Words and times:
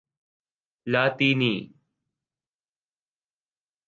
لاطینی 0.87 1.55